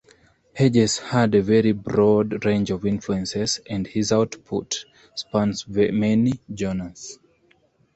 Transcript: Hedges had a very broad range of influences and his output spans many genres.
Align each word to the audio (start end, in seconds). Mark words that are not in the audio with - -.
Hedges 0.55 0.97
had 0.97 1.35
a 1.35 1.43
very 1.43 1.73
broad 1.73 2.43
range 2.43 2.71
of 2.71 2.87
influences 2.87 3.59
and 3.69 3.85
his 3.85 4.11
output 4.11 4.83
spans 5.15 5.67
many 5.67 6.39
genres. 6.57 7.19